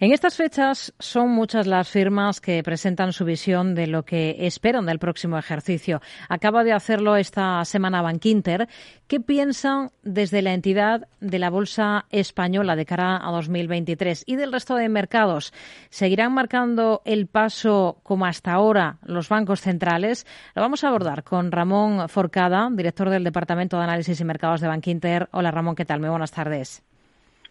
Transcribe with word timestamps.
En 0.00 0.12
estas 0.12 0.36
fechas 0.36 0.94
son 1.00 1.30
muchas 1.30 1.66
las 1.66 1.88
firmas 1.88 2.40
que 2.40 2.62
presentan 2.62 3.12
su 3.12 3.24
visión 3.24 3.74
de 3.74 3.88
lo 3.88 4.04
que 4.04 4.46
esperan 4.46 4.86
del 4.86 5.00
próximo 5.00 5.36
ejercicio. 5.36 6.00
Acaba 6.28 6.62
de 6.62 6.72
hacerlo 6.72 7.16
esta 7.16 7.64
semana 7.64 8.00
Bankinter. 8.00 8.68
¿Qué 9.08 9.18
piensan 9.18 9.90
desde 10.04 10.40
la 10.40 10.54
entidad 10.54 11.08
de 11.18 11.40
la 11.40 11.50
Bolsa 11.50 12.06
Española 12.10 12.76
de 12.76 12.86
cara 12.86 13.16
a 13.20 13.32
2023 13.32 14.22
y 14.24 14.36
del 14.36 14.52
resto 14.52 14.76
de 14.76 14.88
mercados? 14.88 15.52
¿Seguirán 15.90 16.32
marcando 16.32 17.02
el 17.04 17.26
paso 17.26 17.98
como 18.04 18.24
hasta 18.24 18.52
ahora 18.52 18.98
los 19.02 19.28
bancos 19.28 19.62
centrales? 19.62 20.28
Lo 20.54 20.62
vamos 20.62 20.84
a 20.84 20.90
abordar 20.90 21.24
con 21.24 21.50
Ramón 21.50 22.08
Forcada, 22.08 22.68
director 22.70 23.10
del 23.10 23.24
Departamento 23.24 23.76
de 23.76 23.82
Análisis 23.82 24.20
y 24.20 24.24
Mercados 24.24 24.60
de 24.60 24.68
Bankinter. 24.68 25.28
Hola 25.32 25.50
Ramón, 25.50 25.74
¿qué 25.74 25.84
tal? 25.84 25.98
Muy 25.98 26.08
buenas 26.08 26.30
tardes. 26.30 26.84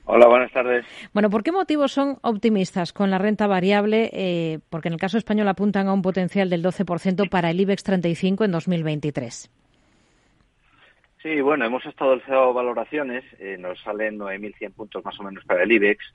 Hola, 0.09 0.27
buenas 0.27 0.53
tardes. 0.53 0.85
Bueno, 1.13 1.29
¿por 1.29 1.43
qué 1.43 1.51
motivos 1.51 1.91
son 1.91 2.17
optimistas 2.21 2.93
con 2.93 3.11
la 3.11 3.17
renta 3.17 3.45
variable? 3.45 4.09
Eh, 4.13 4.59
porque 4.69 4.87
en 4.87 4.93
el 4.93 4.99
caso 5.01 5.17
español 5.17 5.49
apuntan 5.49 5.87
a 5.87 5.93
un 5.93 6.01
potencial 6.01 6.49
del 6.49 6.63
12% 6.63 7.29
para 7.29 7.51
el 7.51 7.59
IBEX 7.59 7.83
35 7.83 8.45
en 8.45 8.51
2023. 8.53 9.51
Sí, 11.21 11.41
bueno, 11.41 11.65
hemos 11.65 11.85
estado 11.85 12.15
estado 12.15 12.53
valoraciones, 12.53 13.25
eh, 13.37 13.57
nos 13.59 13.81
salen 13.81 14.17
9.100 14.17 14.73
puntos 14.73 15.03
más 15.03 15.19
o 15.19 15.23
menos 15.23 15.43
para 15.43 15.63
el 15.63 15.71
IBEX 15.73 16.13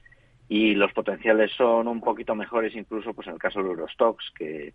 y 0.48 0.74
los 0.74 0.90
potenciales 0.94 1.50
son 1.52 1.86
un 1.86 2.00
poquito 2.00 2.34
mejores 2.34 2.74
incluso 2.74 3.12
pues 3.12 3.26
en 3.26 3.34
el 3.34 3.38
caso 3.38 3.58
del 3.58 3.72
Eurostox, 3.72 4.32
que, 4.34 4.72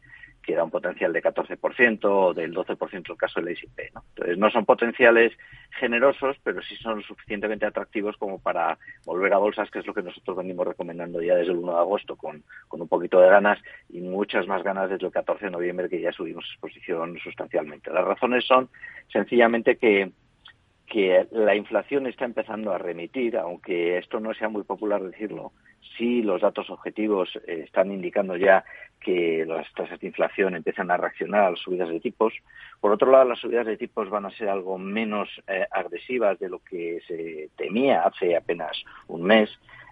que 0.47 0.55
da 0.55 0.63
un 0.63 0.71
potencial 0.71 1.11
de 1.11 1.21
14% 1.21 2.05
o 2.05 2.33
del 2.33 2.55
12% 2.55 2.93
en 2.93 3.03
el 3.05 3.17
caso 3.17 3.41
del 3.41 3.49
S&P. 3.49 3.91
¿no? 3.93 4.01
Entonces, 4.15 4.37
no 4.37 4.49
son 4.49 4.63
potenciales 4.63 5.33
generosos, 5.77 6.37
pero 6.41 6.61
sí 6.61 6.77
son 6.77 7.03
suficientemente 7.03 7.65
atractivos 7.65 8.15
como 8.15 8.39
para 8.39 8.77
volver 9.05 9.33
a 9.33 9.39
bolsas, 9.39 9.69
que 9.69 9.79
es 9.79 9.85
lo 9.85 9.93
que 9.93 10.03
nosotros 10.03 10.37
venimos 10.37 10.65
recomendando 10.65 11.21
ya 11.21 11.35
desde 11.35 11.51
el 11.51 11.57
1 11.57 11.73
de 11.73 11.79
agosto, 11.79 12.15
con, 12.15 12.45
con 12.69 12.81
un 12.81 12.87
poquito 12.87 13.19
de 13.19 13.27
ganas 13.27 13.59
y 13.89 13.99
muchas 13.99 14.47
más 14.47 14.63
ganas 14.63 14.89
desde 14.89 15.07
el 15.07 15.11
14 15.11 15.43
de 15.43 15.51
noviembre, 15.51 15.89
que 15.89 15.99
ya 15.99 16.13
subimos 16.13 16.45
exposición 16.45 17.19
sustancialmente. 17.21 17.91
Las 17.91 18.05
razones 18.05 18.45
son 18.45 18.69
sencillamente 19.11 19.75
que 19.75 20.11
que 20.87 21.27
la 21.31 21.53
inflación 21.53 22.07
está 22.07 22.23
empezando 22.23 22.71
a 22.71 22.77
remitir, 22.77 23.35
aunque 23.35 23.97
esto 23.97 24.21
no 24.21 24.33
sea 24.33 24.47
muy 24.47 24.63
popular 24.63 25.03
decirlo, 25.03 25.51
sí 25.97 26.21
los 26.21 26.41
datos 26.41 26.69
objetivos 26.69 27.29
eh, 27.47 27.63
están 27.65 27.91
indicando 27.91 28.35
ya 28.35 28.63
que 28.99 29.45
las 29.45 29.71
tasas 29.73 29.99
de 29.99 30.07
inflación 30.07 30.55
empiezan 30.55 30.91
a 30.91 30.97
reaccionar 30.97 31.45
a 31.45 31.51
las 31.51 31.59
subidas 31.59 31.89
de 31.89 31.99
tipos. 31.99 32.33
Por 32.79 32.91
otro 32.91 33.11
lado, 33.11 33.29
las 33.29 33.39
subidas 33.39 33.65
de 33.65 33.77
tipos 33.77 34.09
van 34.09 34.25
a 34.25 34.31
ser 34.31 34.49
algo 34.49 34.77
menos 34.77 35.29
eh, 35.47 35.65
agresivas 35.71 36.39
de 36.39 36.49
lo 36.49 36.59
que 36.59 36.99
se 37.07 37.49
temía 37.55 38.03
hace 38.03 38.35
apenas 38.35 38.77
un 39.07 39.23
mes. 39.23 39.49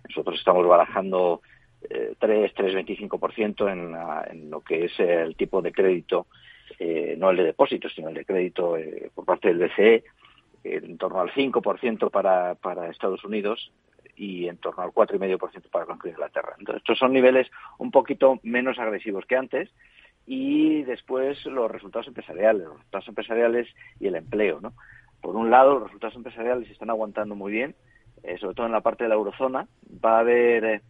Nosotros 0.10 0.38
estamos 0.38 0.68
barajando 0.68 1.42
eh, 1.90 2.16
3, 2.20 2.54
3,25% 2.56 3.72
en, 3.72 3.96
en 4.32 4.50
lo 4.50 4.62
que 4.62 4.86
es 4.86 5.00
el 5.00 5.36
tipo 5.36 5.62
de 5.62 5.72
crédito, 5.72 6.28
eh, 6.80 7.16
no 7.18 7.30
el 7.30 7.38
de 7.38 7.44
depósitos, 7.44 7.94
sino 7.94 8.10
el 8.10 8.16
de 8.16 8.26
crédito 8.26 8.76
por 9.14 9.26
parte 9.26 9.50
del 9.50 9.60
BCE 9.60 10.04
en 10.64 10.98
torno 10.98 11.22
al 11.22 11.32
5% 11.32 12.10
para, 12.10 12.56
para 12.56 12.90
Estados 12.90 13.24
Unidos 13.24 13.72
y 14.16 14.48
en 14.48 14.58
torno 14.58 14.84
al 14.84 14.92
4,5% 14.92 15.70
para 15.70 15.84
el 15.84 15.90
Banco 15.90 16.04
de 16.04 16.12
Inglaterra. 16.12 16.56
Entonces, 16.60 16.82
estos 16.82 16.98
son 16.98 17.14
niveles 17.14 17.50
un 17.78 17.92
poquito 17.92 18.40
menos 18.44 18.80
agresivos 18.80 19.26
que 19.26 19.36
antes 19.36 19.70
y 20.26 20.84
después 20.84 21.46
los 21.46 21.70
resultados 21.70 22.08
empresariales, 22.08 22.64
los 22.64 22.78
resultados 22.78 23.08
empresariales 23.08 23.68
y 24.00 24.08
el 24.08 24.16
empleo, 24.16 24.60
¿no? 24.62 24.74
Por 25.22 25.36
un 25.36 25.50
lado, 25.50 25.74
los 25.76 25.84
resultados 25.84 26.16
empresariales 26.16 26.70
están 26.70 26.90
aguantando 26.90 27.36
muy 27.36 27.52
bien, 27.52 27.76
eh, 28.24 28.38
sobre 28.38 28.56
todo 28.56 28.66
en 28.66 28.72
la 28.72 28.82
parte 28.82 29.04
de 29.04 29.10
la 29.10 29.16
eurozona. 29.16 29.68
Va 30.04 30.18
a 30.18 30.20
haber 30.20 30.66
eh, 30.66 30.82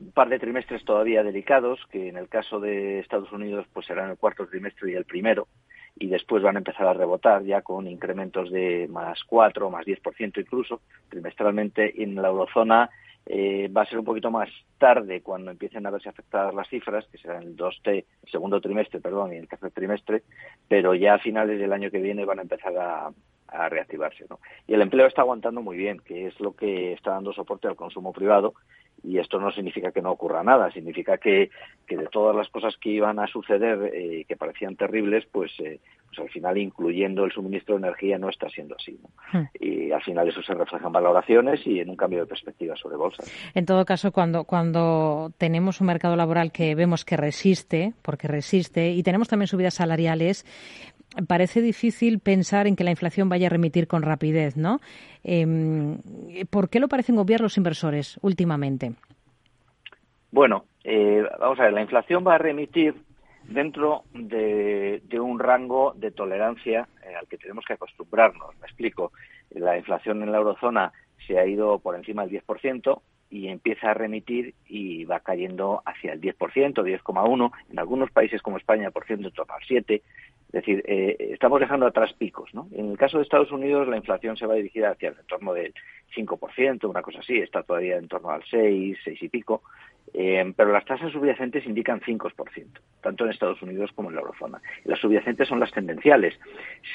un 0.00 0.12
par 0.12 0.28
de 0.28 0.38
trimestres 0.38 0.84
todavía 0.84 1.22
delicados, 1.22 1.80
que 1.90 2.08
en 2.08 2.16
el 2.16 2.28
caso 2.28 2.60
de 2.60 3.00
Estados 3.00 3.32
Unidos 3.32 3.66
pues 3.72 3.86
serán 3.86 4.10
el 4.10 4.18
cuarto 4.18 4.46
trimestre 4.46 4.92
y 4.92 4.94
el 4.94 5.04
primero, 5.04 5.48
y 5.96 6.08
después 6.08 6.42
van 6.42 6.56
a 6.56 6.58
empezar 6.58 6.86
a 6.86 6.92
rebotar 6.92 7.44
ya 7.44 7.62
con 7.62 7.86
incrementos 7.86 8.50
de 8.50 8.88
más 8.90 9.22
4, 9.24 9.70
más 9.70 9.86
10% 9.86 10.40
incluso 10.40 10.80
trimestralmente. 11.08 12.02
En 12.02 12.16
la 12.16 12.28
eurozona 12.28 12.90
eh, 13.26 13.68
va 13.68 13.82
a 13.82 13.86
ser 13.86 13.98
un 13.98 14.04
poquito 14.04 14.30
más 14.30 14.48
tarde 14.78 15.22
cuando 15.22 15.50
empiecen 15.50 15.86
a 15.86 15.90
verse 15.90 16.08
afectadas 16.08 16.54
las 16.54 16.68
cifras, 16.68 17.06
que 17.06 17.18
serán 17.18 17.44
el 17.44 17.56
2T, 17.56 18.04
el 18.24 18.30
segundo 18.30 18.60
trimestre, 18.60 19.00
perdón, 19.00 19.32
y 19.32 19.36
el 19.36 19.48
tercer 19.48 19.70
trimestre, 19.70 20.22
pero 20.68 20.94
ya 20.94 21.14
a 21.14 21.18
finales 21.18 21.58
del 21.58 21.72
año 21.72 21.90
que 21.90 22.00
viene 22.00 22.24
van 22.24 22.40
a 22.40 22.42
empezar 22.42 22.76
a, 22.76 23.10
a 23.48 23.68
reactivarse. 23.68 24.26
¿no? 24.28 24.40
Y 24.66 24.74
el 24.74 24.82
empleo 24.82 25.06
está 25.06 25.22
aguantando 25.22 25.62
muy 25.62 25.76
bien, 25.76 26.00
que 26.00 26.26
es 26.26 26.38
lo 26.40 26.54
que 26.54 26.92
está 26.92 27.12
dando 27.12 27.32
soporte 27.32 27.68
al 27.68 27.76
consumo 27.76 28.12
privado 28.12 28.54
y 29.04 29.18
esto 29.18 29.38
no 29.38 29.52
significa 29.52 29.92
que 29.92 30.02
no 30.02 30.10
ocurra 30.10 30.42
nada, 30.42 30.70
significa 30.70 31.18
que, 31.18 31.50
que 31.86 31.96
de 31.96 32.06
todas 32.06 32.34
las 32.34 32.48
cosas 32.48 32.76
que 32.80 32.90
iban 32.90 33.18
a 33.18 33.26
suceder 33.26 33.92
y 33.94 34.20
eh, 34.20 34.24
que 34.26 34.36
parecían 34.36 34.76
terribles, 34.76 35.24
pues, 35.30 35.52
eh, 35.60 35.80
pues 36.06 36.18
al 36.18 36.30
final, 36.30 36.56
incluyendo 36.56 37.24
el 37.24 37.32
suministro 37.32 37.74
de 37.74 37.86
energía, 37.86 38.18
no 38.18 38.30
está 38.30 38.48
siendo 38.48 38.74
así. 38.76 38.98
¿no? 39.02 39.38
Hmm. 39.38 39.46
Y 39.60 39.92
al 39.92 40.02
final 40.02 40.28
eso 40.28 40.42
se 40.42 40.54
refleja 40.54 40.86
en 40.86 40.92
valoraciones 40.92 41.66
y 41.66 41.80
en 41.80 41.90
un 41.90 41.96
cambio 41.96 42.20
de 42.20 42.26
perspectiva 42.26 42.76
sobre 42.76 42.96
bolsas. 42.96 43.30
En 43.54 43.66
todo 43.66 43.84
caso, 43.84 44.10
cuando, 44.10 44.44
cuando 44.44 45.32
tenemos 45.36 45.80
un 45.80 45.88
mercado 45.88 46.16
laboral 46.16 46.50
que 46.50 46.74
vemos 46.74 47.04
que 47.04 47.16
resiste, 47.16 47.92
porque 48.02 48.26
resiste, 48.26 48.90
y 48.90 49.02
tenemos 49.02 49.28
también 49.28 49.48
subidas 49.48 49.74
salariales, 49.74 50.46
parece 51.26 51.60
difícil 51.60 52.18
pensar 52.18 52.66
en 52.66 52.76
que 52.76 52.84
la 52.84 52.90
inflación 52.90 53.28
vaya 53.28 53.46
a 53.46 53.50
remitir 53.50 53.86
con 53.86 54.02
rapidez, 54.02 54.56
¿no? 54.56 54.80
Eh, 55.22 55.46
¿Por 56.50 56.68
qué 56.68 56.80
lo 56.80 56.88
parecen 56.88 57.18
obviar 57.18 57.40
los 57.40 57.56
inversores 57.56 58.18
últimamente? 58.22 58.92
Bueno, 60.30 60.64
eh, 60.82 61.22
vamos 61.38 61.60
a 61.60 61.64
ver, 61.64 61.72
la 61.72 61.82
inflación 61.82 62.24
va 62.26 62.34
a 62.34 62.38
remitir 62.38 62.94
dentro 63.48 64.04
de, 64.12 65.02
de 65.04 65.20
un 65.20 65.38
rango 65.38 65.92
de 65.96 66.10
tolerancia 66.10 66.88
eh, 67.04 67.14
al 67.14 67.28
que 67.28 67.38
tenemos 67.38 67.64
que 67.64 67.74
acostumbrarnos. 67.74 68.56
Me 68.60 68.66
explico. 68.66 69.12
La 69.50 69.78
inflación 69.78 70.22
en 70.22 70.32
la 70.32 70.38
eurozona 70.38 70.92
se 71.26 71.38
ha 71.38 71.46
ido 71.46 71.78
por 71.78 71.94
encima 71.94 72.26
del 72.26 72.42
10% 72.42 73.00
y 73.30 73.48
empieza 73.48 73.90
a 73.90 73.94
remitir 73.94 74.54
y 74.66 75.04
va 75.04 75.20
cayendo 75.20 75.82
hacia 75.84 76.12
el 76.12 76.20
10%, 76.20 76.36
10,1%, 76.74 77.50
en 77.70 77.78
algunos 77.78 78.10
países 78.10 78.42
como 78.42 78.58
España, 78.58 78.90
por 78.90 79.06
ciento, 79.06 79.28
en 79.28 79.34
torno 79.34 79.54
al 79.54 79.62
7%, 79.62 80.02
es 80.54 80.64
decir, 80.64 80.84
eh, 80.86 81.16
estamos 81.32 81.58
dejando 81.58 81.84
atrás 81.84 82.12
picos. 82.12 82.54
¿no? 82.54 82.68
En 82.72 82.92
el 82.92 82.96
caso 82.96 83.16
de 83.16 83.24
Estados 83.24 83.50
Unidos, 83.50 83.88
la 83.88 83.96
inflación 83.96 84.36
se 84.36 84.46
va 84.46 84.52
a 84.52 84.56
dirigir 84.56 84.86
hacia 84.86 85.08
el 85.08 85.18
entorno 85.18 85.52
del 85.52 85.74
5%, 86.14 86.88
una 86.88 87.02
cosa 87.02 87.18
así, 87.18 87.38
está 87.38 87.64
todavía 87.64 87.96
en 87.96 88.06
torno 88.06 88.30
al 88.30 88.44
6, 88.48 88.96
6 89.02 89.20
y 89.20 89.28
pico, 89.28 89.62
eh, 90.12 90.52
pero 90.56 90.70
las 90.70 90.84
tasas 90.84 91.10
subyacentes 91.10 91.66
indican 91.66 92.00
5%, 92.00 92.66
tanto 93.00 93.24
en 93.24 93.32
Estados 93.32 93.60
Unidos 93.62 93.90
como 93.96 94.10
en 94.10 94.14
la 94.14 94.20
eurozona. 94.20 94.62
Las 94.84 95.00
subyacentes 95.00 95.48
son 95.48 95.58
las 95.58 95.72
tendenciales. 95.72 96.38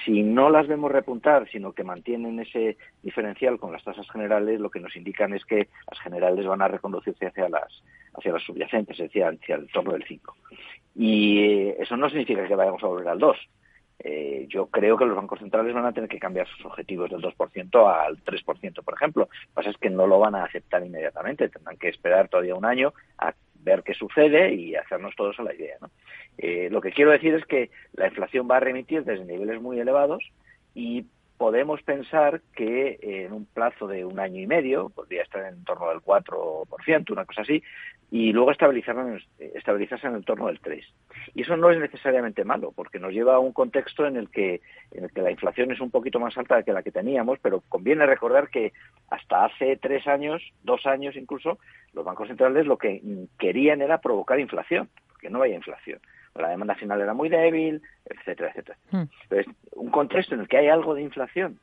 Si 0.06 0.24
no 0.24 0.50
las 0.50 0.66
vemos 0.66 0.90
repuntar, 0.90 1.46
sino 1.50 1.74
que 1.74 1.84
mantienen 1.84 2.40
ese 2.40 2.78
diferencial 3.04 3.60
con 3.60 3.74
las 3.74 3.84
tasas 3.84 4.10
generales, 4.10 4.62
lo 4.62 4.70
que 4.70 4.80
nos 4.80 4.96
indican 4.96 5.34
es 5.34 5.44
que 5.44 5.68
las 5.92 6.00
generales 6.00 6.46
van 6.48 6.62
a 6.62 6.70
reconducirse 6.70 7.26
hacia 7.26 7.50
las, 7.50 7.84
hacia 8.14 8.32
las 8.32 8.44
subyacentes, 8.44 8.98
es 9.02 9.08
decir, 9.08 9.26
hacia 9.26 9.56
el 9.56 9.68
torno 9.68 9.92
del 9.92 10.06
5. 10.06 10.34
Y 11.02 11.40
eh, 11.40 11.78
eso 11.80 11.96
no 11.96 12.10
significa 12.10 12.46
que 12.46 12.56
vayamos 12.56 12.84
a 12.84 12.88
volver 12.88 13.08
al 13.08 13.20
2. 13.20 13.38
Eh, 14.00 14.48
yo 14.50 14.66
creo 14.68 14.98
que 14.98 15.06
los 15.06 15.16
bancos 15.16 15.40
centrales 15.40 15.74
van 15.74 15.86
a 15.86 15.94
tener 15.94 16.10
que 16.10 16.20
cambiar 16.20 16.46
sus 16.46 16.66
objetivos 16.66 17.10
del 17.10 17.22
2% 17.22 18.06
al 18.06 18.22
3%, 18.22 18.84
por 18.84 18.94
ejemplo. 18.96 19.24
Lo 19.24 19.30
que 19.30 19.54
pasa 19.54 19.70
es 19.70 19.78
que 19.78 19.90
no 19.90 20.08
lo 20.08 20.20
van 20.20 20.36
a 20.36 20.44
aceptar 20.44 20.86
inmediatamente. 20.86 21.48
Tendrán 21.48 21.78
que 21.78 21.88
esperar 21.88 22.28
todavía 22.28 22.54
un 22.54 22.66
año 22.66 22.92
a 23.18 23.34
ver 23.62 23.82
qué 23.84 23.94
sucede 23.94 24.54
y 24.54 24.76
hacernos 24.76 25.16
todos 25.16 25.40
a 25.40 25.44
la 25.44 25.54
idea. 25.54 25.78
¿no? 25.80 25.90
Eh, 26.38 26.68
lo 26.70 26.82
que 26.82 26.92
quiero 26.92 27.12
decir 27.12 27.34
es 27.34 27.46
que 27.46 27.70
la 27.94 28.08
inflación 28.08 28.46
va 28.52 28.58
a 28.58 28.60
remitir 28.60 29.06
desde 29.06 29.24
niveles 29.24 29.62
muy 29.62 29.80
elevados 29.80 30.22
y 30.76 31.06
podemos 31.40 31.82
pensar 31.84 32.42
que 32.54 33.00
en 33.02 33.32
un 33.32 33.46
plazo 33.46 33.88
de 33.88 34.04
un 34.04 34.20
año 34.20 34.42
y 34.42 34.46
medio, 34.46 34.90
podría 34.90 35.24
estar 35.24 35.46
en 35.46 35.64
torno 35.64 35.88
del 35.88 36.02
4%, 36.02 37.12
una 37.12 37.24
cosa 37.24 37.44
así, 37.44 37.64
y 38.12 38.34
luego 38.34 38.52
estabilizarse 38.52 40.08
en 40.08 40.16
el 40.16 40.26
torno 40.26 40.48
del 40.48 40.60
3. 40.60 40.86
Y 41.36 41.44
eso 41.44 41.56
no 41.56 41.72
es 41.72 41.80
necesariamente 41.80 42.44
malo, 42.44 42.74
porque 42.76 43.00
nos 43.00 43.14
lleva 43.14 43.36
a 43.36 43.40
un 43.40 43.54
contexto 43.54 44.06
en 44.06 44.18
el 44.18 44.30
que 44.30 44.60
en 44.92 45.06
el 45.06 45.12
que 45.12 45.22
la 45.22 45.32
inflación 45.32 45.72
es 45.72 45.80
un 45.80 45.92
poquito 45.92 46.20
más 46.20 46.38
alta 46.38 46.62
que 46.64 46.74
la 46.74 46.84
que 46.84 46.92
teníamos, 46.92 47.40
pero 47.42 47.64
conviene 47.70 48.06
recordar 48.06 48.50
que 48.50 48.74
hasta 49.10 49.46
hace 49.46 49.78
tres 49.78 50.08
años, 50.08 50.44
dos 50.64 50.86
años 50.86 51.16
incluso, 51.16 51.58
los 51.94 52.04
bancos 52.04 52.28
centrales 52.28 52.66
lo 52.66 52.78
que 52.78 53.02
querían 53.38 53.82
era 53.82 54.02
provocar 54.02 54.42
inflación, 54.42 54.90
que 55.22 55.30
no 55.30 55.42
haya 55.42 55.56
inflación 55.56 56.02
la 56.42 56.50
demanda 56.50 56.76
final 56.76 57.02
era 57.02 57.14
muy 57.14 57.30
débil, 57.30 57.82
etcétera, 58.06 58.50
etcétera. 58.50 58.78
Hmm. 58.92 59.04
Entonces, 59.24 59.56
un 59.76 59.90
contexto 59.90 60.36
en 60.36 60.42
el 60.42 60.48
que 60.48 60.58
hay 60.58 60.68
algo 60.68 60.94
de 60.94 61.02
inflación 61.02 61.60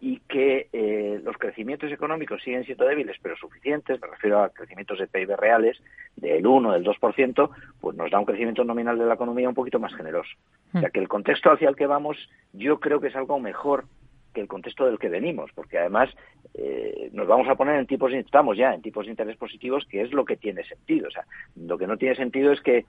y 0.00 0.18
que 0.28 0.68
eh, 0.72 1.20
los 1.22 1.38
crecimientos 1.38 1.92
económicos 1.92 2.42
siguen 2.42 2.64
siendo 2.64 2.84
débiles, 2.84 3.16
pero 3.22 3.36
suficientes, 3.36 4.00
me 4.00 4.08
refiero 4.08 4.42
a 4.42 4.48
crecimientos 4.48 4.98
de 4.98 5.06
PIB 5.06 5.36
reales 5.36 5.80
del 6.16 6.44
1, 6.44 6.72
del 6.72 6.84
2%, 6.84 7.50
pues 7.80 7.96
nos 7.96 8.10
da 8.10 8.18
un 8.18 8.24
crecimiento 8.24 8.64
nominal 8.64 8.98
de 8.98 9.06
la 9.06 9.14
economía 9.14 9.48
un 9.48 9.54
poquito 9.54 9.78
más 9.78 9.94
generoso. 9.94 10.30
O 10.74 10.80
sea 10.80 10.88
hmm. 10.88 10.92
que 10.92 11.00
el 11.00 11.08
contexto 11.08 11.52
hacia 11.52 11.68
el 11.68 11.76
que 11.76 11.86
vamos 11.86 12.16
yo 12.52 12.80
creo 12.80 13.00
que 13.00 13.08
es 13.08 13.16
algo 13.16 13.38
mejor 13.38 13.84
que 14.32 14.40
el 14.40 14.48
contexto 14.48 14.86
del 14.86 14.98
que 14.98 15.08
venimos, 15.08 15.50
porque 15.54 15.78
además 15.78 16.10
eh, 16.54 17.10
nos 17.12 17.26
vamos 17.26 17.48
a 17.48 17.54
poner 17.54 17.76
en 17.76 17.86
tipos, 17.86 18.12
estamos 18.12 18.56
ya 18.56 18.74
en 18.74 18.82
tipos 18.82 19.06
de 19.06 19.10
interés 19.10 19.36
positivos, 19.36 19.86
que 19.88 20.02
es 20.02 20.12
lo 20.12 20.24
que 20.24 20.36
tiene 20.36 20.64
sentido. 20.64 21.08
O 21.08 21.10
sea, 21.10 21.24
lo 21.56 21.78
que 21.78 21.86
no 21.86 21.96
tiene 21.96 22.16
sentido 22.16 22.52
es 22.52 22.60
que 22.60 22.86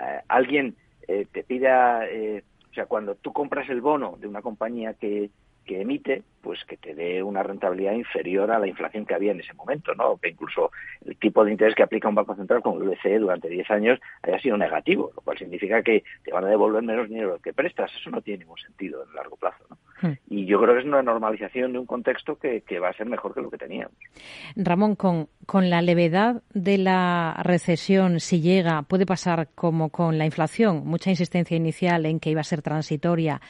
eh, 0.00 0.20
alguien 0.28 0.76
eh, 1.08 1.26
te 1.30 1.44
pida, 1.44 2.00
o 2.70 2.74
sea, 2.74 2.86
cuando 2.86 3.14
tú 3.14 3.32
compras 3.32 3.68
el 3.68 3.80
bono 3.80 4.16
de 4.18 4.26
una 4.26 4.42
compañía 4.42 4.94
que, 4.94 5.30
que 5.64 5.80
emite, 5.80 6.22
pues 6.44 6.62
que 6.64 6.76
te 6.76 6.94
dé 6.94 7.22
una 7.22 7.42
rentabilidad 7.42 7.94
inferior 7.94 8.50
a 8.50 8.58
la 8.58 8.66
inflación 8.66 9.06
que 9.06 9.14
había 9.14 9.32
en 9.32 9.40
ese 9.40 9.54
momento, 9.54 9.94
¿no? 9.94 10.18
Que 10.18 10.28
incluso 10.28 10.70
el 11.04 11.16
tipo 11.16 11.44
de 11.44 11.52
interés 11.52 11.74
que 11.74 11.82
aplica 11.82 12.08
un 12.08 12.14
banco 12.14 12.36
central 12.36 12.62
como 12.62 12.82
el 12.82 12.88
BCE 12.90 13.18
durante 13.18 13.48
10 13.48 13.70
años 13.70 14.00
haya 14.22 14.38
sido 14.38 14.56
negativo, 14.58 15.10
lo 15.16 15.22
cual 15.22 15.38
significa 15.38 15.82
que 15.82 16.04
te 16.22 16.32
van 16.32 16.44
a 16.44 16.48
devolver 16.48 16.82
menos 16.82 17.08
dinero 17.08 17.38
que 17.42 17.54
prestas. 17.54 17.90
Eso 17.98 18.10
no 18.10 18.20
tiene 18.20 18.40
ningún 18.40 18.58
sentido 18.58 19.02
en 19.04 19.14
largo 19.14 19.36
plazo, 19.36 19.64
¿no? 19.70 19.78
Hmm. 20.02 20.14
Y 20.28 20.44
yo 20.44 20.60
creo 20.60 20.74
que 20.74 20.80
es 20.80 20.86
una 20.86 21.02
normalización 21.02 21.72
de 21.72 21.78
un 21.78 21.86
contexto 21.86 22.36
que, 22.36 22.60
que, 22.60 22.78
va 22.78 22.90
a 22.90 22.92
ser 22.92 23.06
mejor 23.06 23.32
que 23.32 23.40
lo 23.40 23.50
que 23.50 23.56
teníamos. 23.56 23.94
Ramón, 24.54 24.96
con, 24.96 25.28
con 25.46 25.70
la 25.70 25.80
levedad 25.80 26.42
de 26.52 26.76
la 26.76 27.40
recesión, 27.42 28.20
si 28.20 28.42
llega, 28.42 28.82
puede 28.82 29.06
pasar 29.06 29.48
como 29.54 29.88
con 29.88 30.18
la 30.18 30.26
inflación, 30.26 30.82
mucha 30.84 31.08
insistencia 31.08 31.56
inicial 31.56 32.04
en 32.04 32.20
que 32.20 32.30
iba 32.30 32.42
a 32.42 32.44
ser 32.44 32.60
transitoria 32.60 33.40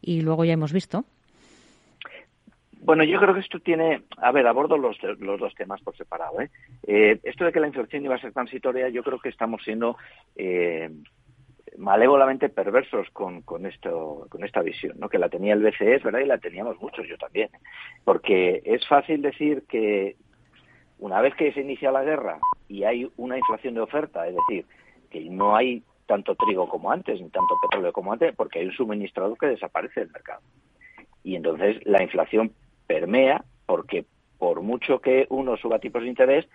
y 0.00 0.22
luego 0.22 0.44
ya 0.44 0.54
hemos 0.54 0.72
visto 0.72 1.04
bueno, 2.80 3.04
yo 3.04 3.20
creo 3.20 3.34
que 3.34 3.40
esto 3.40 3.60
tiene, 3.60 4.02
a 4.16 4.32
ver, 4.32 4.46
abordo 4.46 4.78
los, 4.78 4.96
los 5.02 5.38
dos 5.38 5.54
temas 5.54 5.80
por 5.82 5.96
separado. 5.96 6.40
¿eh? 6.40 6.50
¿eh? 6.86 7.20
esto 7.24 7.44
de 7.44 7.52
que 7.52 7.60
la 7.60 7.66
inflación 7.66 8.04
iba 8.04 8.14
a 8.14 8.20
ser 8.20 8.32
transitoria, 8.32 8.88
yo 8.88 9.02
creo 9.02 9.18
que 9.18 9.28
estamos 9.28 9.62
siendo 9.62 9.98
eh, 10.34 10.90
malévolamente 11.76 12.48
perversos 12.48 13.08
con, 13.10 13.42
con, 13.42 13.66
esto, 13.66 14.26
con 14.30 14.44
esta 14.44 14.62
visión, 14.62 14.98
¿no? 14.98 15.10
que 15.10 15.18
la 15.18 15.28
tenía 15.28 15.52
el 15.52 15.62
BCE, 15.62 15.96
es 15.96 16.02
verdad, 16.02 16.20
y 16.20 16.26
la 16.26 16.38
teníamos 16.38 16.80
muchos, 16.80 17.06
yo 17.06 17.18
también. 17.18 17.50
Porque 18.04 18.62
es 18.64 18.86
fácil 18.88 19.20
decir 19.20 19.64
que 19.68 20.16
una 20.98 21.20
vez 21.20 21.34
que 21.34 21.52
se 21.52 21.60
inicia 21.60 21.92
la 21.92 22.02
guerra 22.02 22.38
y 22.66 22.84
hay 22.84 23.10
una 23.18 23.36
inflación 23.36 23.74
de 23.74 23.80
oferta, 23.80 24.26
es 24.26 24.34
decir, 24.34 24.64
que 25.10 25.20
no 25.28 25.54
hay 25.54 25.82
tanto 26.06 26.34
trigo 26.34 26.66
como 26.68 26.90
antes, 26.90 27.20
ni 27.20 27.28
tanto 27.28 27.54
petróleo 27.62 27.92
como 27.92 28.12
antes, 28.12 28.34
porque 28.34 28.60
hay 28.60 28.66
un 28.66 28.72
suministrador 28.72 29.36
que 29.38 29.46
desaparece 29.46 30.00
del 30.00 30.10
mercado. 30.10 30.40
Y 31.22 31.36
entonces 31.36 31.78
la 31.84 32.02
inflación 32.02 32.52
permea 32.90 33.44
porque 33.66 34.04
por 34.36 34.62
mucho 34.62 34.98
que 34.98 35.26
uno 35.30 35.56
suba 35.56 35.78
tipos 35.78 36.02
de 36.02 36.08
interés, 36.08 36.48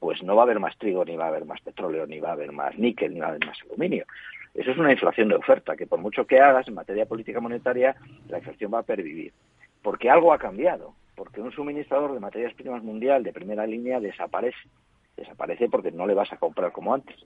pues 0.00 0.20
no 0.24 0.34
va 0.34 0.42
a 0.42 0.46
haber 0.46 0.58
más 0.58 0.76
trigo, 0.78 1.04
ni 1.04 1.14
va 1.14 1.26
a 1.26 1.28
haber 1.28 1.44
más 1.44 1.60
petróleo, 1.60 2.08
ni 2.08 2.18
va 2.18 2.30
a 2.30 2.32
haber 2.32 2.50
más 2.50 2.76
níquel, 2.76 3.14
ni 3.14 3.20
va 3.20 3.26
a 3.26 3.28
haber 3.28 3.46
más 3.46 3.58
aluminio. 3.62 4.04
Eso 4.52 4.72
es 4.72 4.78
una 4.78 4.90
inflación 4.90 5.28
de 5.28 5.36
oferta, 5.36 5.76
que 5.76 5.86
por 5.86 6.00
mucho 6.00 6.26
que 6.26 6.40
hagas 6.40 6.66
en 6.66 6.74
materia 6.74 7.06
política 7.06 7.38
monetaria, 7.38 7.94
la 8.28 8.38
inflación 8.38 8.74
va 8.74 8.80
a 8.80 8.82
pervivir. 8.82 9.32
Porque 9.80 10.10
algo 10.10 10.32
ha 10.32 10.38
cambiado, 10.38 10.94
porque 11.14 11.40
un 11.40 11.52
suministrador 11.52 12.14
de 12.14 12.20
materias 12.20 12.54
primas 12.54 12.82
mundial 12.82 13.22
de 13.22 13.32
primera 13.32 13.64
línea 13.64 14.00
desaparece. 14.00 14.68
Desaparece 15.16 15.68
porque 15.68 15.92
no 15.92 16.08
le 16.08 16.14
vas 16.14 16.32
a 16.32 16.38
comprar 16.38 16.72
como 16.72 16.94
antes. 16.94 17.16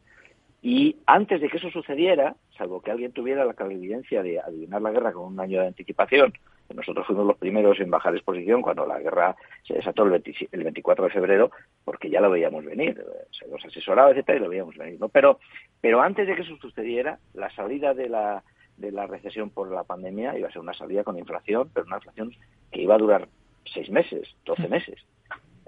Y 0.61 0.97
antes 1.07 1.41
de 1.41 1.49
que 1.49 1.57
eso 1.57 1.71
sucediera, 1.71 2.37
salvo 2.59 2.83
que 2.83 2.91
alguien 2.91 3.13
tuviera 3.13 3.47
la 3.47 3.55
clarividencia 3.55 4.23
de 4.23 4.39
adivinar 4.39 4.83
la 4.83 4.91
guerra 4.91 5.13
con 5.13 5.33
un 5.33 5.41
año 5.41 5.63
de 5.63 5.69
anticipación, 5.69 6.35
nosotros 6.75 7.07
fuimos 7.07 7.27
los 7.27 7.39
primeros 7.39 7.81
en 7.81 7.91
bajar 7.91 8.15
exposición 8.15 8.63
cuando 8.63 8.87
la 8.87 8.99
guerra 8.99 9.37
se 9.67 9.75
desató 9.75 10.05
el, 10.05 10.23
24 10.53 11.05
de 11.05 11.11
febrero, 11.11 11.51
porque 11.85 12.11
ya 12.11 12.21
lo 12.21 12.31
veíamos 12.31 12.65
venir, 12.65 13.03
se 13.31 13.49
nos 13.49 13.65
asesoraba, 13.65 14.11
etcétera, 14.11 14.39
y 14.39 14.43
lo 14.43 14.49
veíamos 14.49 14.77
venir. 14.77 15.01
¿no? 15.01 15.09
Pero, 15.09 15.41
pero 15.81 16.01
antes 16.01 16.27
de 16.27 16.35
que 16.35 16.43
eso 16.43 16.57
sucediera, 16.57 17.19
la 17.35 17.51
salida 17.51 17.95
de 17.95 18.09
la, 18.09 18.43
de 18.77 18.93
la 18.93 19.07
recesión 19.07 19.51
por 19.51 19.71
la 19.71 19.85
pandemia 19.85 20.39
iba 20.39 20.49
a 20.49 20.53
ser 20.53 20.63
una 20.63 20.75
salida 20.75 21.05
con 21.05 21.19
inflación, 21.19 21.71
pero 21.73 21.87
una 21.87 21.97
inflación 21.97 22.33
que 22.71 22.83
iba 22.83 22.95
a 22.95 22.99
durar 22.99 23.29
seis 23.65 23.91
meses, 23.91 24.35
doce 24.45 24.69
meses. 24.69 24.99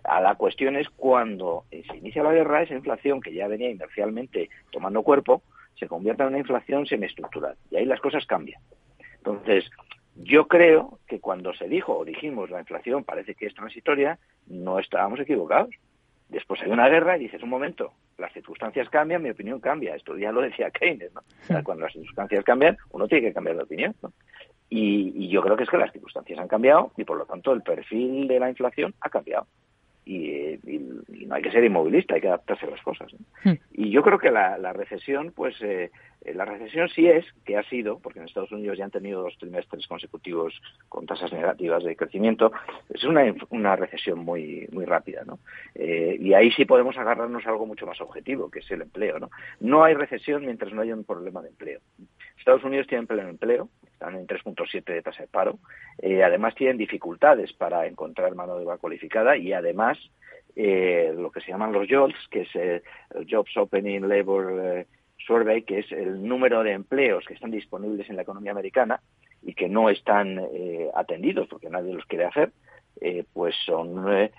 A 0.04 0.20
la 0.20 0.34
cuestión 0.34 0.76
es 0.76 0.88
cuando 0.90 1.64
se 1.70 1.96
inicia 1.96 2.22
la 2.22 2.32
guerra, 2.32 2.62
esa 2.62 2.74
inflación 2.74 3.20
que 3.20 3.32
ya 3.32 3.46
venía 3.46 3.70
inercialmente 3.70 4.50
tomando 4.70 5.02
cuerpo, 5.02 5.42
se 5.78 5.86
convierte 5.86 6.22
en 6.22 6.30
una 6.30 6.38
inflación 6.38 6.86
semiestructural. 6.86 7.56
Y 7.70 7.76
ahí 7.76 7.84
las 7.84 8.00
cosas 8.00 8.26
cambian. 8.26 8.60
Entonces, 9.18 9.70
yo 10.16 10.46
creo 10.46 10.98
que 11.06 11.20
cuando 11.20 11.54
se 11.54 11.68
dijo 11.68 11.96
o 11.96 12.04
dijimos 12.04 12.50
la 12.50 12.60
inflación 12.60 13.04
parece 13.04 13.34
que 13.34 13.46
es 13.46 13.54
transitoria, 13.54 14.18
no 14.46 14.78
estábamos 14.78 15.20
equivocados. 15.20 15.74
Después 16.28 16.62
hay 16.62 16.70
una 16.70 16.88
guerra 16.88 17.16
y 17.16 17.20
dices, 17.20 17.42
un 17.42 17.50
momento, 17.50 17.92
las 18.18 18.32
circunstancias 18.32 18.88
cambian, 18.88 19.22
mi 19.22 19.30
opinión 19.30 19.60
cambia. 19.60 19.94
Esto 19.94 20.16
ya 20.16 20.32
lo 20.32 20.40
decía 20.40 20.70
Keynes, 20.70 21.12
¿no? 21.12 21.22
cuando 21.64 21.84
las 21.84 21.92
circunstancias 21.92 22.44
cambian, 22.44 22.78
uno 22.90 23.06
tiene 23.06 23.28
que 23.28 23.34
cambiar 23.34 23.56
de 23.56 23.62
opinión, 23.64 23.94
¿no? 24.02 24.12
Y, 24.70 25.12
y, 25.14 25.28
yo 25.28 25.42
creo 25.42 25.54
que 25.54 25.64
es 25.64 25.68
que 25.68 25.76
las 25.76 25.92
circunstancias 25.92 26.38
han 26.38 26.48
cambiado 26.48 26.92
y 26.96 27.04
por 27.04 27.18
lo 27.18 27.26
tanto 27.26 27.52
el 27.52 27.60
perfil 27.60 28.26
de 28.26 28.40
la 28.40 28.48
inflación 28.48 28.94
ha 29.02 29.10
cambiado 29.10 29.46
y, 30.04 30.58
no 31.26 31.36
hay 31.36 31.42
que 31.42 31.52
ser 31.52 31.64
inmovilista, 31.64 32.14
hay 32.14 32.20
que 32.20 32.28
adaptarse 32.28 32.66
a 32.66 32.70
las 32.70 32.82
cosas. 32.82 33.12
Hmm. 33.44 33.52
Y 33.72 33.90
yo 33.90 34.02
creo 34.02 34.18
que 34.18 34.30
la, 34.30 34.72
recesión, 34.72 35.32
pues 35.34 35.54
eh, 35.62 35.90
la 36.34 36.44
recesión 36.44 36.88
sí 36.88 37.06
es, 37.06 37.24
que 37.44 37.56
ha 37.56 37.62
sido, 37.64 37.98
porque 38.00 38.18
en 38.18 38.26
Estados 38.26 38.52
Unidos 38.52 38.76
ya 38.78 38.84
han 38.84 38.90
tenido 38.90 39.22
dos 39.22 39.36
trimestres 39.38 39.86
consecutivos 39.86 40.60
con 40.88 41.06
tasas 41.06 41.32
negativas 41.32 41.84
de 41.84 41.96
crecimiento, 41.96 42.52
es 42.90 43.04
una, 43.04 43.22
una 43.50 43.76
recesión 43.76 44.18
muy 44.18 44.68
muy 44.72 44.84
rápida, 44.84 45.22
¿no? 45.24 45.38
Eh, 45.74 46.16
y 46.20 46.34
ahí 46.34 46.50
sí 46.52 46.64
podemos 46.64 46.96
agarrarnos 46.96 47.46
a 47.46 47.50
algo 47.50 47.66
mucho 47.66 47.86
más 47.86 48.00
objetivo, 48.00 48.50
que 48.50 48.60
es 48.60 48.70
el 48.70 48.82
empleo, 48.82 49.18
¿no? 49.18 49.30
No 49.60 49.84
hay 49.84 49.94
recesión 49.94 50.44
mientras 50.44 50.72
no 50.72 50.82
haya 50.82 50.94
un 50.94 51.04
problema 51.04 51.42
de 51.42 51.48
empleo. 51.48 51.80
Estados 52.38 52.64
Unidos 52.64 52.86
tiene 52.88 53.06
pleno 53.06 53.28
empleo, 53.28 53.68
están 54.02 54.16
en 54.16 54.26
3.7 54.26 54.84
de 54.84 55.02
tasa 55.02 55.22
de 55.22 55.28
paro. 55.28 55.58
Eh, 55.98 56.24
además 56.24 56.54
tienen 56.54 56.76
dificultades 56.76 57.52
para 57.52 57.86
encontrar 57.86 58.34
mano 58.34 58.58
de 58.58 58.64
obra 58.64 58.78
cualificada 58.78 59.36
y 59.36 59.52
además 59.52 59.98
eh, 60.56 61.14
lo 61.16 61.30
que 61.30 61.40
se 61.40 61.52
llaman 61.52 61.72
los 61.72 61.86
JOLTS, 61.88 62.28
que 62.28 62.40
es 62.42 62.54
el 62.56 62.82
Jobs 63.30 63.56
Opening 63.56 64.08
Labor 64.08 64.60
eh, 64.60 64.86
Survey, 65.24 65.62
que 65.62 65.78
es 65.80 65.92
el 65.92 66.26
número 66.26 66.64
de 66.64 66.72
empleos 66.72 67.24
que 67.26 67.34
están 67.34 67.52
disponibles 67.52 68.10
en 68.10 68.16
la 68.16 68.22
economía 68.22 68.50
americana 68.50 69.00
y 69.40 69.54
que 69.54 69.68
no 69.68 69.88
están 69.88 70.40
atendidos 70.94 71.48
porque 71.48 71.68
nadie 71.68 71.92
los 71.92 72.06
quiere 72.06 72.26
hacer, 72.26 72.52
pues 73.32 73.56
son 73.66 74.30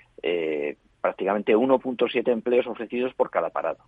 prácticamente 1.01 1.57
1.7 1.57 2.31
empleos 2.31 2.67
ofrecidos 2.67 3.13
por 3.13 3.29
cada 3.29 3.49
parado. 3.49 3.79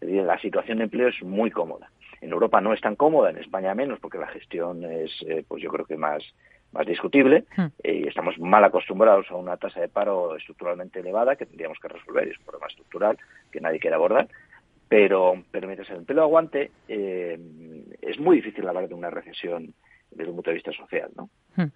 Es 0.00 0.08
decir, 0.08 0.22
la 0.22 0.38
situación 0.38 0.78
de 0.78 0.84
empleo 0.84 1.08
es 1.08 1.22
muy 1.22 1.50
cómoda. 1.50 1.90
En 2.20 2.32
Europa 2.32 2.60
no 2.60 2.72
es 2.72 2.80
tan 2.80 2.96
cómoda, 2.96 3.30
en 3.30 3.38
España 3.38 3.74
menos, 3.74 3.98
porque 4.00 4.18
la 4.18 4.26
gestión 4.28 4.84
es, 4.84 5.10
eh, 5.26 5.44
pues 5.46 5.62
yo 5.62 5.70
creo 5.70 5.86
que 5.86 5.96
más, 5.96 6.22
más 6.72 6.86
discutible 6.86 7.44
hmm. 7.56 7.66
eh, 7.82 8.02
y 8.04 8.08
estamos 8.08 8.38
mal 8.38 8.64
acostumbrados 8.64 9.30
a 9.30 9.36
una 9.36 9.56
tasa 9.56 9.80
de 9.80 9.88
paro 9.88 10.36
estructuralmente 10.36 11.00
elevada 11.00 11.36
que 11.36 11.46
tendríamos 11.46 11.78
que 11.78 11.88
resolver, 11.88 12.28
es 12.28 12.38
un 12.38 12.44
problema 12.44 12.66
estructural 12.66 13.18
que 13.50 13.60
nadie 13.60 13.80
quiere 13.80 13.96
abordar, 13.96 14.28
pero, 14.88 15.42
pero 15.50 15.66
mientras 15.66 15.88
el 15.90 15.98
empleo 15.98 16.22
aguante, 16.22 16.70
eh, 16.88 17.38
es 18.02 18.18
muy 18.18 18.36
difícil 18.36 18.66
hablar 18.68 18.88
de 18.88 18.94
una 18.94 19.10
recesión 19.10 19.72
desde 20.10 20.30
un 20.30 20.36
punto 20.36 20.50
de 20.50 20.54
vista 20.54 20.72
social. 20.72 21.10
¿no? 21.16 21.30
Hmm. 21.56 21.70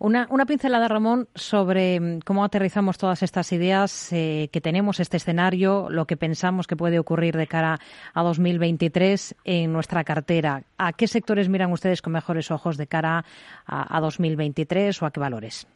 Una, 0.00 0.26
una 0.30 0.46
pincelada, 0.46 0.88
Ramón, 0.88 1.28
sobre 1.34 2.00
mm, 2.00 2.20
cómo 2.20 2.44
aterrizamos 2.44 2.98
todas 2.98 3.22
estas 3.22 3.52
ideas 3.52 4.12
eh, 4.12 4.48
que 4.52 4.60
tenemos, 4.60 5.00
este 5.00 5.16
escenario, 5.16 5.88
lo 5.90 6.06
que 6.06 6.16
pensamos 6.16 6.66
que 6.66 6.76
puede 6.76 6.98
ocurrir 6.98 7.36
de 7.36 7.46
cara 7.46 7.78
a 8.14 8.22
2023 8.22 9.36
en 9.44 9.72
nuestra 9.72 10.04
cartera. 10.04 10.62
¿A 10.78 10.92
qué 10.92 11.06
sectores 11.06 11.48
miran 11.48 11.72
ustedes 11.72 12.02
con 12.02 12.12
mejores 12.12 12.50
ojos 12.50 12.76
de 12.76 12.86
cara 12.86 13.24
a, 13.66 14.00
2023 14.00 15.02
o 15.02 15.06
a 15.06 15.10
qué 15.10 15.20
valores? 15.20 15.66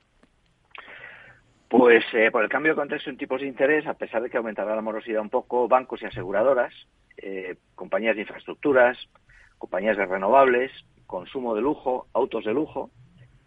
Pues 1.69 2.05
eh, 2.13 2.31
por 2.31 2.45
el 2.45 2.49
cambio 2.49 2.73
de 2.73 2.77
contexto 2.77 3.11
en 3.11 3.17
tipos 3.17 3.41
de 3.41 3.49
interés, 3.49 3.87
a 3.87 3.95
pesar 3.95 4.23
de 4.23 4.31
que 4.31 4.37
aumentará 4.37 4.75
la 4.75 4.83
morosidad 4.83 5.21
un 5.21 5.31
poco, 5.31 5.67
bancos 5.67 6.01
y 6.03 6.07
aseguradoras, 6.07 6.73
eh, 7.17 7.57
compañías 7.75 8.15
de 8.15 8.23
infraestructuras, 8.23 8.97
compañías 9.59 9.97
de 9.97 10.07
renovables, 10.07 10.71
consumo 11.07 11.55
de 11.55 11.63
lujo, 11.63 12.07
autos 12.13 12.45
de 12.45 12.53
lujo 12.53 12.91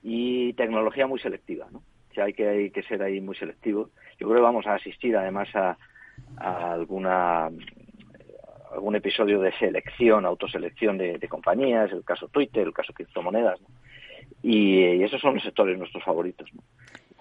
y 0.01 0.53
tecnología 0.53 1.07
muy 1.07 1.19
selectiva, 1.19 1.67
¿no? 1.71 1.79
O 2.17 2.21
hay 2.21 2.33
que, 2.33 2.47
hay 2.47 2.71
que 2.71 2.83
ser 2.83 3.01
ahí 3.01 3.21
muy 3.21 3.35
selectivo. 3.35 3.89
Yo 4.19 4.27
creo 4.27 4.39
que 4.39 4.43
vamos 4.43 4.67
a 4.67 4.75
asistir 4.75 5.15
además 5.15 5.47
a, 5.55 5.77
alguna 6.37 7.49
algún 8.71 8.95
episodio 8.95 9.39
de 9.39 9.51
selección, 9.53 10.25
autoselección 10.25 10.97
de, 10.97 11.27
compañías, 11.27 11.91
el 11.91 12.03
caso 12.03 12.27
Twitter, 12.27 12.67
el 12.67 12.73
caso 12.73 12.93
criptomonedas, 12.93 13.59
y, 14.43 15.01
esos 15.01 15.19
son 15.21 15.35
los 15.35 15.43
sectores 15.43 15.77
nuestros 15.77 16.03
favoritos. 16.03 16.49
¿no? 16.53 16.61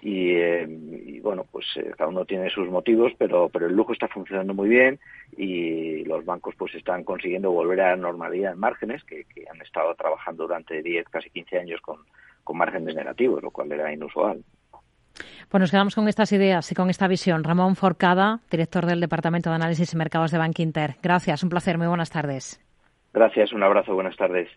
Eh, 0.02 0.67
y, 0.69 1.21
bueno, 1.21 1.45
pues 1.50 1.67
eh, 1.76 1.93
cada 1.97 2.09
uno 2.11 2.25
tiene 2.25 2.50
sus 2.50 2.69
motivos, 2.69 3.12
pero, 3.19 3.49
pero 3.49 3.67
el 3.67 3.75
lujo 3.75 3.93
está 3.93 4.09
funcionando 4.09 4.55
muy 4.55 4.69
bien 4.69 4.99
y 5.37 6.05
los 6.05 6.25
bancos 6.25 6.55
pues 6.57 6.75
están 6.75 7.05
consiguiendo 7.05 7.50
volver 7.50 7.81
a 7.81 7.90
la 7.90 7.97
normalidad 7.97 8.52
en 8.52 8.61
márgenes, 8.61 9.02
que, 9.05 9.26
han 9.50 9.61
estado 9.61 9.95
trabajando 9.95 10.45
durante 10.45 10.83
10, 10.83 11.09
casi 11.09 11.31
15 11.31 11.59
años 11.59 11.81
con, 11.81 11.99
con 12.45 12.57
márgenes 12.57 12.95
negativos, 12.95 13.43
lo 13.43 13.50
cual 13.50 13.73
era 13.73 13.93
inusual. 13.93 14.43
Pues 15.49 15.61
nos 15.61 15.71
quedamos 15.71 15.95
con 15.95 16.07
estas 16.09 16.31
ideas 16.33 16.71
y 16.71 16.75
con 16.75 16.90
esta 16.90 17.09
visión. 17.09 17.43
Ramón 17.43 17.75
Forcada, 17.75 18.40
director 18.50 18.87
del 18.87 19.00
Departamento 19.00 19.50
de 19.50 19.57
Análisis 19.57 19.93
y 19.95 19.97
Mercados 19.97 20.31
de 20.31 20.38
Bank 20.38 20.59
Inter. 20.61 20.97
Gracias, 21.02 21.43
un 21.43 21.49
placer, 21.49 21.78
muy 21.78 21.87
buenas 21.87 22.11
tardes. 22.11 22.61
Gracias, 23.12 23.52
un 23.52 23.62
abrazo, 23.62 23.95
buenas 23.95 24.17
tardes. 24.17 24.49